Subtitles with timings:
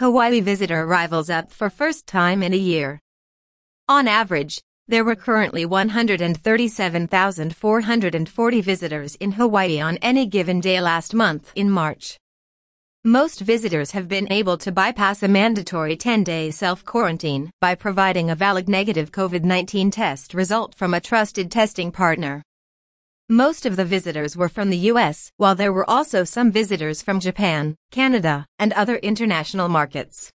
[0.00, 2.98] Hawaii visitor arrivals up for first time in a year.
[3.86, 11.52] On average, there were currently 137,440 visitors in Hawaii on any given day last month
[11.54, 12.16] in March.
[13.04, 18.70] Most visitors have been able to bypass a mandatory 10-day self-quarantine by providing a valid
[18.70, 22.42] negative COVID-19 test result from a trusted testing partner.
[23.32, 27.20] Most of the visitors were from the US, while there were also some visitors from
[27.20, 30.32] Japan, Canada, and other international markets.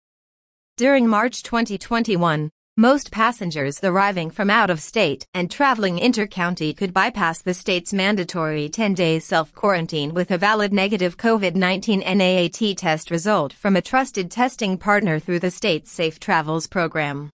[0.77, 7.41] During March 2021, most passengers arriving from out of state and traveling inter-county could bypass
[7.41, 13.81] the state's mandatory 10-day self-quarantine with a valid negative COVID-19 NAAT test result from a
[13.81, 17.29] trusted testing partner through the state's Safe Travels program.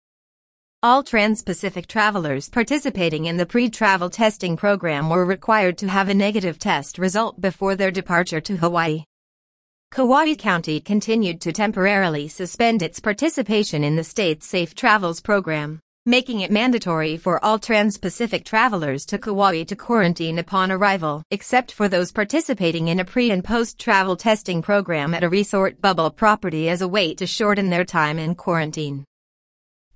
[0.83, 6.59] All trans-Pacific travelers participating in the pre-travel testing program were required to have a negative
[6.59, 9.05] test result before their departure to Hawaii.
[9.93, 16.39] Kauai County continued to temporarily suspend its participation in the state's Safe Travels program, making
[16.39, 22.13] it mandatory for all trans-Pacific travelers to Kauai to quarantine upon arrival, except for those
[22.13, 26.87] participating in a pre- and post-travel testing program at a resort bubble property as a
[26.87, 29.03] way to shorten their time in quarantine.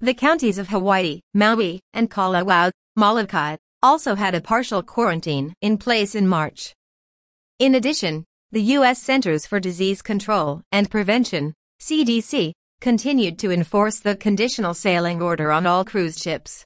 [0.01, 6.15] The counties of Hawaii, Maui, and Kalawao, Molokai, also had a partial quarantine in place
[6.15, 6.73] in March.
[7.59, 8.99] In addition, the U.S.
[9.01, 15.67] Centers for Disease Control and Prevention, CDC, continued to enforce the conditional sailing order on
[15.67, 16.63] all cruise ships.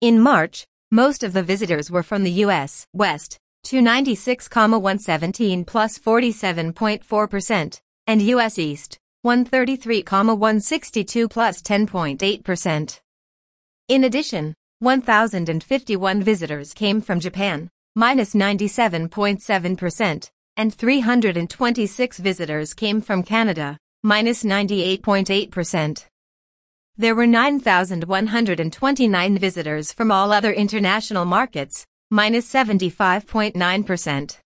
[0.00, 2.88] In March, most of the visitors were from the U.S.
[2.92, 8.58] West, 296,117 plus 47.4%, and U.S.
[8.58, 13.00] East, 133,162 plus 10.8%.
[13.86, 23.78] In addition, 1,051 visitors came from Japan, minus 97.7%, and 326 visitors came from Canada,
[24.02, 26.06] minus 98.8%.
[26.96, 34.38] There were 9,129 visitors from all other international markets, minus 75.9%.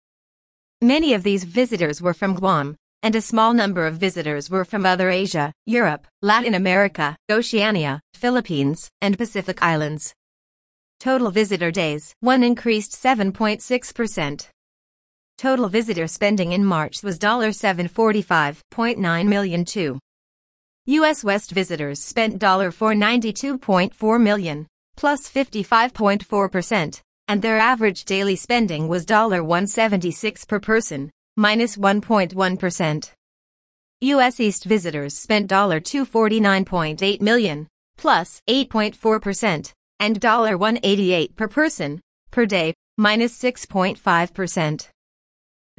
[0.83, 4.85] Many of these visitors were from Guam, and a small number of visitors were from
[4.85, 10.13] other Asia, Europe, Latin America, Oceania, Philippines, and Pacific Islands.
[10.99, 14.49] Total visitor days, 1 increased 7.6%.
[15.41, 19.99] Total visitor spending in March was $745.9 million too.
[20.85, 21.25] U.S.
[21.25, 24.67] West visitors spent $492.4 million,
[24.99, 29.07] plus 55.4%, and their average daily spending was
[29.43, 33.11] 176 per person, minus 1.1.
[34.03, 34.41] U.S.
[34.41, 35.49] East visitors spent
[35.81, 40.21] $249.8 million, plus 8.4%, and
[40.59, 41.99] 188 per person,
[42.31, 44.91] per day, minus 6.5%.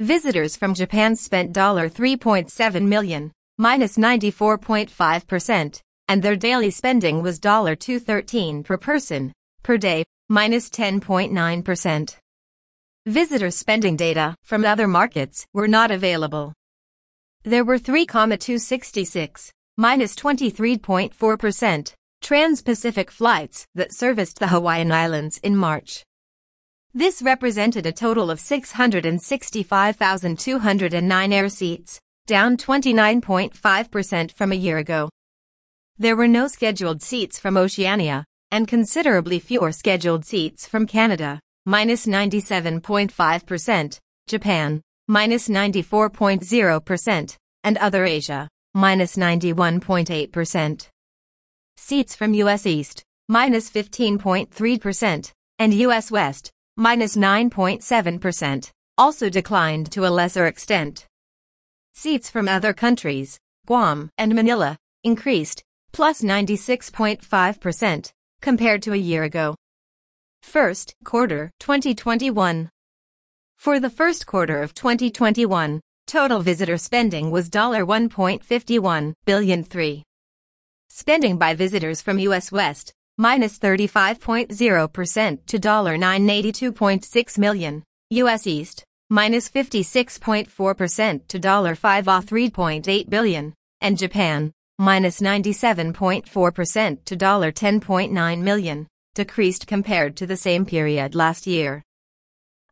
[0.02, 8.76] Visitors from Japan spent $3.7 million, minus 94.5%, and their daily spending was $213 per
[8.76, 9.32] person,
[9.62, 12.16] per day, minus 10.9%.
[13.06, 16.52] Visitor spending data from other markets were not available.
[17.44, 26.02] There were 3,266, minus 23.4%, trans-Pacific flights that serviced the Hawaiian Islands in March.
[26.94, 35.08] This represented a total of 665,209 air seats, down 29.5% from a year ago.
[35.96, 42.06] There were no scheduled seats from Oceania, and considerably fewer scheduled seats from Canada, minus
[42.06, 43.98] 97.5%,
[44.28, 50.88] Japan, minus 94.0%, and other Asia, minus 91.8%.
[51.78, 60.10] Seats from US East, minus 15.3%, and US West, minus 9.7%, also declined to a
[60.10, 61.06] lesser extent.
[61.94, 69.54] Seats from other countries, Guam and Manila, increased, plus 96.5%, compared to a year ago.
[70.42, 72.70] First quarter 2021.
[73.58, 80.02] For the first quarter of 2021, total visitor spending was $1.51 billion 3.
[80.88, 87.82] Spending by visitors from US West, minus 35.0% to $982.6 million.
[88.10, 91.38] US East, minus 56.4% to
[91.74, 93.54] 503.8 billion.
[93.80, 97.16] And Japan, minus 97.4% to
[97.52, 101.82] 10.9 million, decreased compared to the same period last year.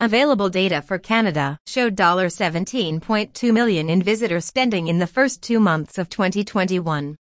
[0.03, 1.95] Available data for Canada showed
[2.29, 7.17] 17.2 million in visitor spending in the first two months of 2021.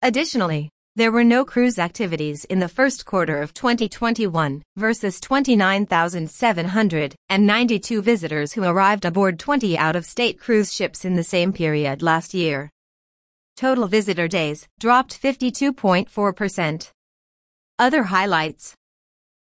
[0.00, 8.54] Additionally, there were no cruise activities in the first quarter of 2021 versus 29,792 visitors
[8.54, 12.70] who arrived aboard 20 out-of-state cruise ships in the same period last year.
[13.54, 16.92] Total visitor days dropped 52.4%.
[17.78, 18.72] Other highlights.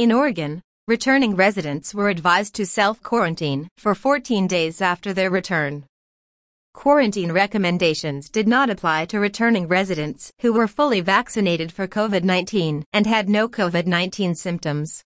[0.00, 5.84] In Oregon, returning residents were advised to self-quarantine for 14 days after their return.
[6.72, 13.06] Quarantine recommendations did not apply to returning residents who were fully vaccinated for COVID-19 and
[13.06, 15.02] had no COVID-19 symptoms.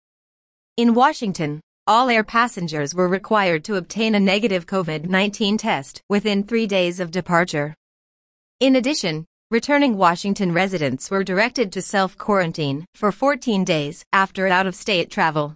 [0.75, 6.65] In Washington, all air passengers were required to obtain a negative COVID-19 test within three
[6.65, 7.75] days of departure.
[8.59, 15.55] In addition, Returning Washington residents were directed to self-quarantine for 14 days after out-of-state travel.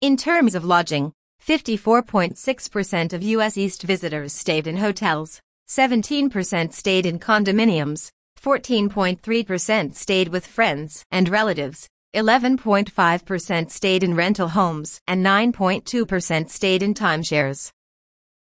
[0.00, 1.12] In terms of lodging,
[1.46, 3.56] 54.6% of U.S.
[3.56, 8.10] East visitors stayed in hotels, 17% stayed in condominiums,
[8.42, 16.92] 14.3% stayed with friends and relatives, 11.5% stayed in rental homes, and 9.2% stayed in
[16.92, 17.70] timeshares.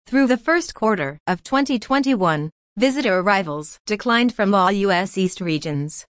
[0.07, 5.17] Through the first quarter of 2021, Visitor arrivals declined from all U.S.
[5.17, 6.05] East regions.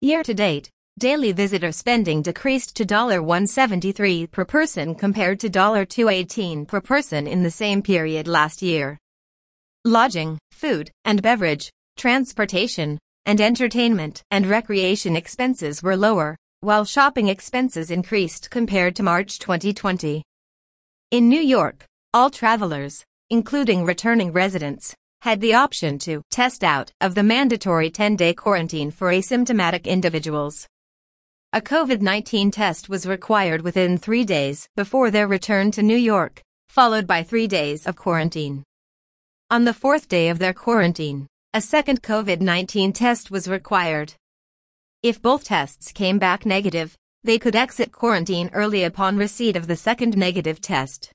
[0.00, 6.80] Year to date, daily visitor spending decreased to 173 per person compared to 218 per
[6.80, 8.98] person in the same period last year.
[9.84, 17.92] Lodging, food, and beverage, transportation, and entertainment and recreation expenses were lower, while shopping expenses
[17.92, 20.24] increased compared to March 2020.
[21.12, 24.92] In New York, all travelers, including returning residents,
[25.26, 30.68] had the option to test out of the mandatory 10-day quarantine for asymptomatic individuals.
[31.52, 37.08] A COVID-19 test was required within three days before their return to New York, followed
[37.08, 38.62] by three days of quarantine.
[39.50, 44.14] On the fourth day of their quarantine, a second COVID-19 test was required.
[45.02, 49.74] If both tests came back negative, they could exit quarantine early upon receipt of the
[49.74, 51.10] second negative test.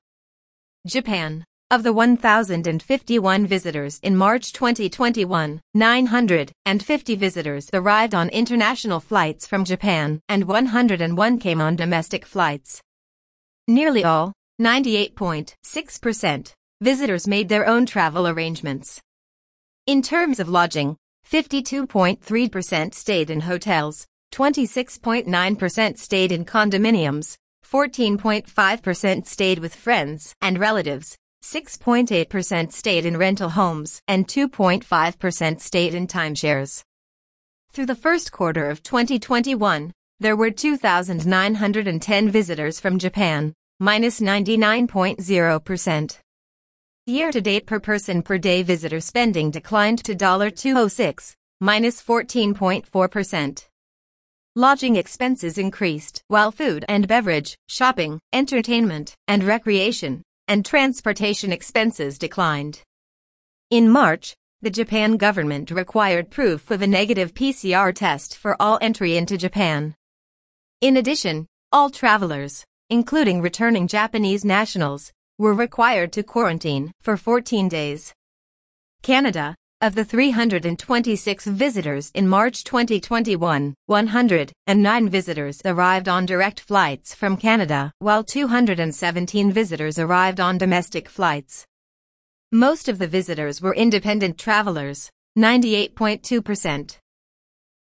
[0.86, 1.46] Japan.
[1.72, 10.20] Of the 1,051 visitors in March 2021, 950 visitors arrived on international flights from Japan
[10.28, 12.82] and 101 came on domestic flights.
[13.70, 19.00] Nearly all, 98.6%, visitors made their own travel arrangements.
[19.88, 29.74] In terms of lodging, 52.3% stayed in hotels, 26.9% stayed in condominiums, 14.5% stayed with
[29.74, 36.84] friends and relatives, 6.8% stayed in rental homes, and 2.5% stayed in timeshares.
[37.72, 46.20] Through the first quarter of 2021, there were 2,910 visitors from Japan, minus 99.0%.
[47.08, 53.68] Year-to-date per person per day visitor spending declined to $206, minus 14.4%.
[54.56, 60.22] Lodging expenses increased, while food and beverage, shopping, entertainment, and recreation,
[60.52, 62.82] and transportation expenses declined.
[63.70, 69.16] In March, the Japan government required proof of a negative PCR test for all entry
[69.16, 69.96] into Japan.
[70.82, 78.14] In addition, all travelers, including returning Japanese nationals, were required to quarantine for 14 days.
[79.02, 87.36] Canada, of the 326 visitors in March 2021, 109 visitors arrived on direct flights from
[87.36, 91.66] Canada, while 217 visitors arrived on domestic flights.
[92.52, 96.98] Most of the visitors were independent travelers, 98.2%.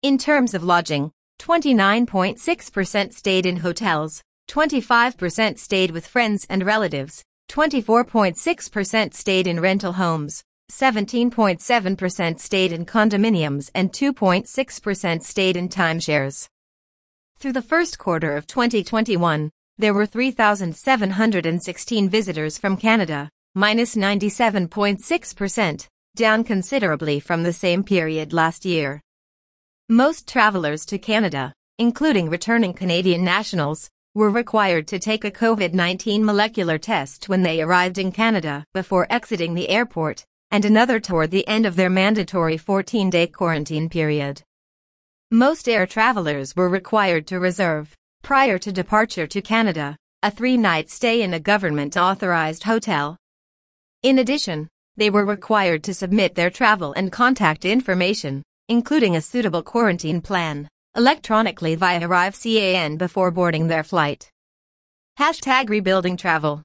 [0.02, 9.14] In terms of lodging, 29.6% stayed in hotels, 25% stayed with friends and relatives, 24.6%
[9.14, 16.46] stayed in rental homes, 17.7% stayed in condominiums and 2.6% stayed in timeshares.
[17.38, 26.42] Through the first quarter of 2021, there were 3,716 visitors from Canada, minus 97.6%, down
[26.44, 29.00] considerably from the same period last year.
[29.88, 36.76] Most travelers to Canada, including returning Canadian nationals, were required to take a COVID-19 molecular
[36.76, 41.66] test when they arrived in Canada before exiting the airport, and another toward the end
[41.66, 44.42] of their mandatory 14-day quarantine period.
[45.30, 51.22] Most air travelers were required to reserve, prior to departure to Canada, a three-night stay
[51.22, 53.16] in a government-authorized hotel.
[54.02, 59.62] In addition, they were required to submit their travel and contact information, including a suitable
[59.62, 64.28] quarantine plan electronically via ArriveCAN before boarding their flight.
[65.18, 66.62] Hashtag rebuilding travel.